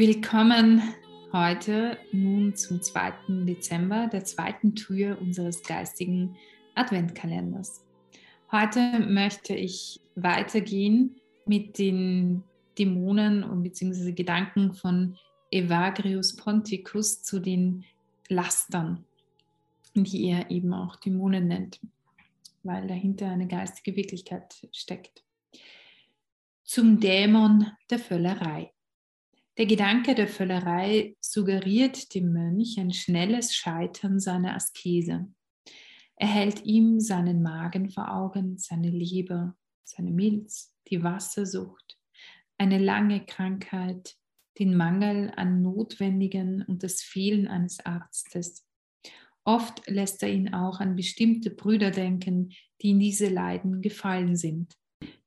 [0.00, 0.82] Willkommen
[1.30, 3.44] heute nun zum 2.
[3.44, 6.38] Dezember, der zweiten Tür unseres geistigen
[6.74, 7.84] Adventkalenders.
[8.50, 12.44] Heute möchte ich weitergehen mit den
[12.78, 15.18] Dämonen und beziehungsweise Gedanken von
[15.50, 17.84] Evagrius Ponticus zu den
[18.30, 19.04] Lastern,
[19.94, 21.78] die er eben auch Dämonen nennt,
[22.62, 25.22] weil dahinter eine geistige Wirklichkeit steckt.
[26.64, 28.72] Zum Dämon der Völlerei.
[29.60, 35.30] Der Gedanke der Völlerei suggeriert dem Mönch ein schnelles Scheitern seiner Askese.
[36.16, 41.98] Er hält ihm seinen Magen vor Augen, seine Leber, seine Milz, die Wassersucht,
[42.56, 44.16] eine lange Krankheit,
[44.58, 48.66] den Mangel an Notwendigen und das Fehlen eines Arztes.
[49.44, 54.79] Oft lässt er ihn auch an bestimmte Brüder denken, die in diese Leiden gefallen sind.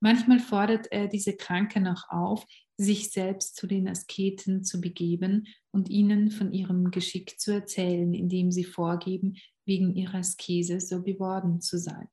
[0.00, 5.90] Manchmal fordert er diese Kranken auch auf, sich selbst zu den Asketen zu begeben und
[5.90, 11.78] ihnen von ihrem Geschick zu erzählen, indem sie vorgeben, wegen ihrer Askese so geworden zu
[11.78, 12.08] sein.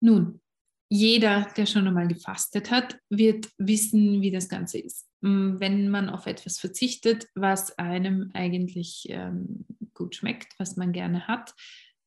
[0.00, 0.40] Nun,
[0.88, 5.06] jeder, der schon einmal gefastet hat, wird wissen, wie das Ganze ist.
[5.20, 11.26] Mm, wenn man auf etwas verzichtet, was einem eigentlich ähm, gut schmeckt, was man gerne
[11.26, 11.54] hat,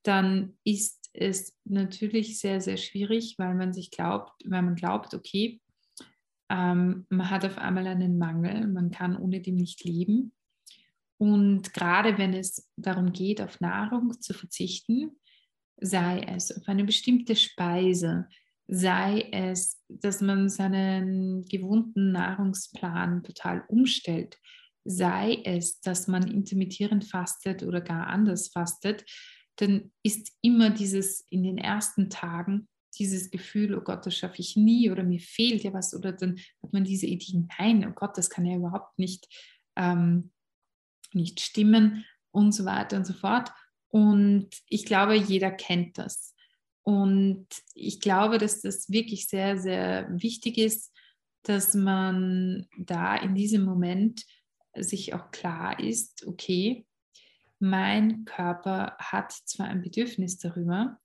[0.03, 5.61] dann ist es natürlich sehr, sehr schwierig, weil man sich glaubt, weil man glaubt, okay,
[6.49, 10.33] ähm, man hat auf einmal einen Mangel, man kann ohne dem nicht leben.
[11.17, 15.11] Und gerade wenn es darum geht, auf Nahrung zu verzichten,
[15.81, 18.27] sei es auf eine bestimmte Speise,
[18.67, 24.37] sei es, dass man seinen gewohnten Nahrungsplan total umstellt,
[24.85, 29.05] sei es, dass man intermittierend fastet oder gar anders fastet,
[29.59, 34.55] dann ist immer dieses in den ersten Tagen dieses Gefühl, oh Gott, das schaffe ich
[34.55, 38.17] nie oder mir fehlt ja was oder dann hat man diese Idee, nein, oh Gott,
[38.17, 39.27] das kann ja überhaupt nicht,
[39.75, 40.31] ähm,
[41.13, 43.51] nicht stimmen und so weiter und so fort.
[43.89, 46.35] Und ich glaube, jeder kennt das.
[46.83, 50.95] Und ich glaube, dass das wirklich sehr, sehr wichtig ist,
[51.43, 54.23] dass man da in diesem Moment
[54.75, 56.85] sich auch klar ist, okay,
[57.59, 60.99] mein Körper hat zwar ein Bedürfnis darüber,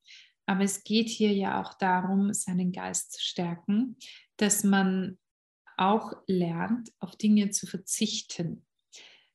[0.47, 3.97] aber es geht hier ja auch darum, seinen Geist zu stärken,
[4.37, 5.19] dass man
[5.77, 8.67] auch lernt, auf Dinge zu verzichten.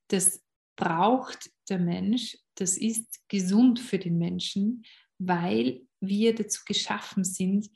[0.08, 0.44] Das
[0.78, 4.86] braucht der Mensch, das ist gesund für den Menschen,
[5.18, 7.70] weil wir dazu geschaffen sind,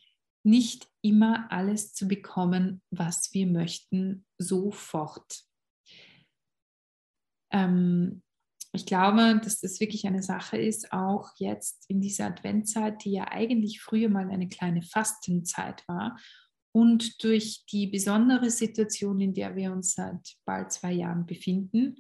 [0.46, 5.44] nicht immer alles zu bekommen, was wir möchten, sofort.
[7.52, 8.24] Ähm,
[8.76, 13.28] ich glaube, dass das wirklich eine Sache ist, auch jetzt in dieser Adventzeit, die ja
[13.30, 16.20] eigentlich früher mal eine kleine Fastenzeit war.
[16.72, 21.98] Und durch die besondere Situation, in der wir uns seit bald zwei Jahren befinden,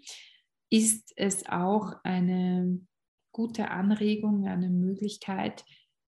[0.72, 2.82] ist es auch eine
[3.32, 5.64] gute Anregung, eine Möglichkeit,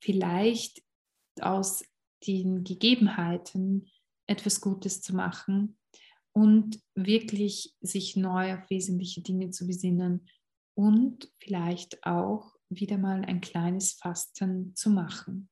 [0.03, 0.83] vielleicht
[1.39, 1.84] aus
[2.27, 3.91] den Gegebenheiten
[4.27, 5.77] etwas Gutes zu machen
[6.33, 10.27] und wirklich sich neu auf wesentliche Dinge zu besinnen
[10.77, 15.49] und vielleicht auch wieder mal ein kleines Fasten zu machen.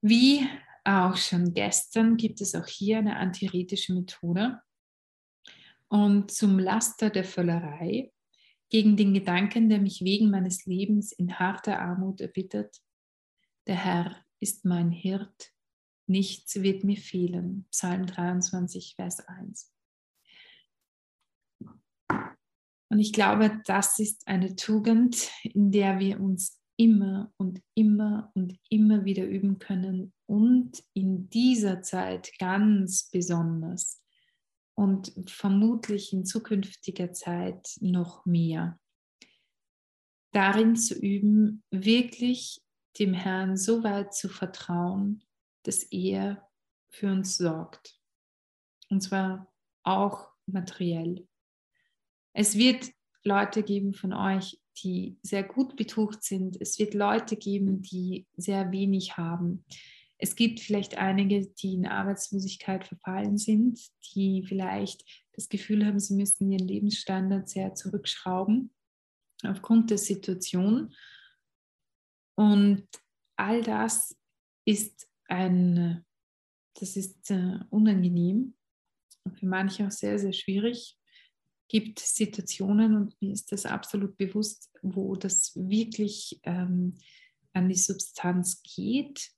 [0.00, 0.46] Wie
[0.84, 4.60] auch schon gestern gibt es auch hier eine antiretische Methode.
[5.88, 8.12] Und zum Laster der Völlerei,
[8.70, 12.80] gegen den Gedanken, der mich wegen meines Lebens in harter Armut erbittert,
[13.66, 15.52] der Herr ist mein Hirt,
[16.06, 17.66] nichts wird mir fehlen.
[17.70, 19.72] Psalm 23, Vers 1.
[22.92, 28.58] Und ich glaube, das ist eine Tugend, in der wir uns immer und immer und
[28.68, 34.02] immer wieder üben können und in dieser Zeit ganz besonders
[34.74, 38.78] und vermutlich in zukünftiger Zeit noch mehr.
[40.32, 42.60] Darin zu üben, wirklich
[42.98, 45.24] dem Herrn so weit zu vertrauen,
[45.62, 46.46] dass er
[46.90, 47.98] für uns sorgt.
[48.90, 49.50] Und zwar
[49.82, 51.26] auch materiell.
[52.32, 52.90] Es wird
[53.24, 56.60] Leute geben von euch, die sehr gut betucht sind.
[56.60, 59.64] Es wird Leute geben, die sehr wenig haben.
[60.18, 63.80] Es gibt vielleicht einige, die in Arbeitslosigkeit verfallen sind,
[64.14, 68.70] die vielleicht das Gefühl haben, sie müssten ihren Lebensstandard sehr zurückschrauben
[69.42, 70.94] aufgrund der Situation.
[72.36, 72.86] Und
[73.36, 74.16] all das
[74.64, 76.04] ist ein,
[76.74, 78.54] das ist äh, unangenehm
[79.24, 80.96] und für manche auch sehr, sehr schwierig
[81.68, 86.98] gibt Situationen, und mir ist das absolut bewusst, wo das wirklich ähm,
[87.52, 89.30] an die Substanz geht.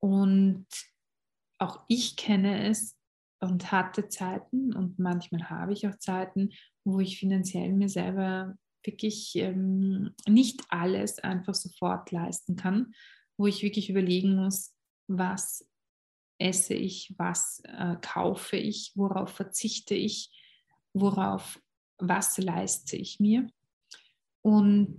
[0.00, 0.66] Und
[1.58, 2.98] auch ich kenne es
[3.40, 6.50] und hatte Zeiten und manchmal habe ich auch Zeiten,
[6.84, 12.94] wo ich finanziell mir selber wirklich ähm, nicht alles einfach sofort leisten kann,
[13.36, 14.74] wo ich wirklich überlegen muss,
[15.08, 15.68] was
[16.38, 20.30] esse ich, was äh, kaufe ich, worauf verzichte ich,
[20.92, 21.60] worauf,
[21.98, 23.48] was leiste ich mir.
[24.42, 24.98] Und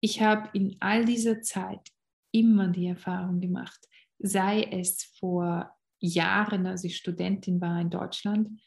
[0.00, 1.90] ich habe in all dieser Zeit
[2.32, 3.86] immer die Erfahrung gemacht,
[4.18, 5.70] sei es vor
[6.00, 8.60] Jahren, als ich Studentin war in Deutschland,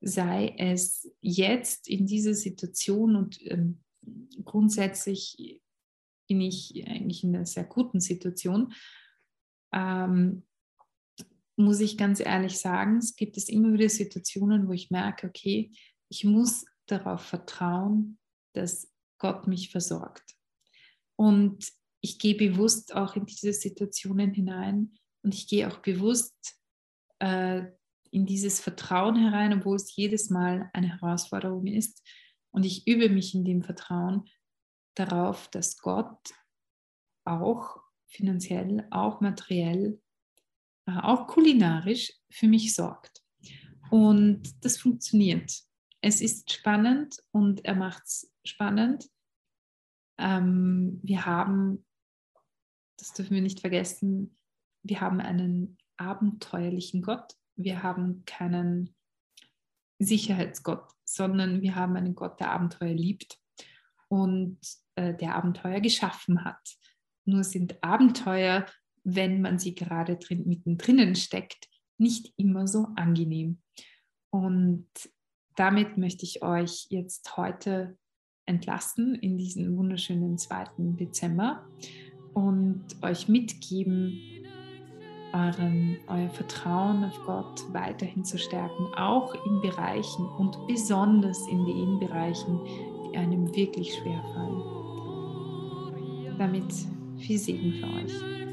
[0.00, 3.80] sei es jetzt in dieser Situation und ähm,
[4.44, 5.60] grundsätzlich
[6.28, 8.72] bin ich eigentlich in einer sehr guten Situation,
[9.72, 10.44] ähm,
[11.58, 15.72] muss ich ganz ehrlich sagen, es gibt es immer wieder Situationen, wo ich merke, okay,
[16.08, 18.18] ich muss darauf vertrauen,
[18.54, 20.36] dass Gott mich versorgt.
[21.16, 26.56] Und ich gehe bewusst auch in diese Situationen hinein und ich gehe auch bewusst
[27.18, 27.64] äh,
[28.10, 32.02] in dieses Vertrauen herein, obwohl es jedes Mal eine Herausforderung ist.
[32.50, 34.28] Und ich übe mich in dem Vertrauen
[34.94, 36.18] darauf, dass Gott
[37.24, 40.00] auch finanziell, auch materiell,
[40.96, 43.22] auch kulinarisch für mich sorgt.
[43.90, 45.52] Und das funktioniert.
[46.00, 49.08] Es ist spannend und er macht es spannend.
[50.18, 51.84] Ähm, wir haben,
[52.98, 54.36] das dürfen wir nicht vergessen,
[54.82, 57.34] wir haben einen abenteuerlichen Gott.
[57.56, 58.94] Wir haben keinen
[59.98, 63.38] Sicherheitsgott, sondern wir haben einen Gott, der Abenteuer liebt
[64.08, 64.58] und
[64.94, 66.76] äh, der Abenteuer geschaffen hat.
[67.24, 68.64] Nur sind Abenteuer,
[69.14, 73.58] wenn man sie gerade drin, mittendrin steckt, nicht immer so angenehm.
[74.30, 74.86] Und
[75.56, 77.96] damit möchte ich euch jetzt heute
[78.46, 80.66] entlassen in diesen wunderschönen 2.
[80.98, 81.66] Dezember
[82.34, 84.20] und euch mitgeben,
[85.32, 91.98] euren, euer Vertrauen auf Gott weiterhin zu stärken, auch in Bereichen und besonders in den
[91.98, 94.62] Bereichen, die einem wirklich schwer fallen.
[96.38, 96.72] Damit
[97.18, 98.47] viel Segen für euch.